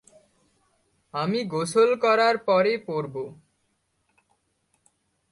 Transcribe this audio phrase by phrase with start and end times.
[1.13, 3.15] আমি গোসল করার পরে পড়ব।